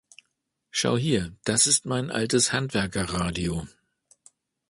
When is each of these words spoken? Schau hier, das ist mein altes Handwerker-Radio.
Schau 0.71 0.97
hier, 0.97 1.31
das 1.43 1.67
ist 1.67 1.85
mein 1.85 2.09
altes 2.09 2.51
Handwerker-Radio. 2.51 3.67